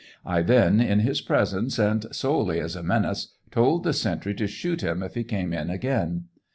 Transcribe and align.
I 0.25 0.41
then, 0.41 0.79
in 0.79 1.01
his 1.01 1.21
presence, 1.21 1.77
and 1.77 2.07
solely 2.11 2.59
as 2.59 2.75
a 2.75 2.81
menace, 2.81 3.35
told 3.51 3.83
the 3.83 3.93
sentry 3.93 4.33
to 4.33 4.47
shoot 4.47 4.81
him 4.81 5.03
if 5.03 5.13
he 5.13 5.23
came 5.23 5.53
in 5.53 5.69
again. 5.69 6.23